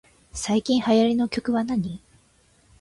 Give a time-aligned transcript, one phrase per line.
[0.33, 2.01] 最近流行りの曲はなに